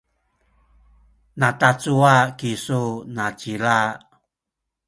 [1.39, 2.81] natacuwa kisu
[3.15, 3.77] nacila?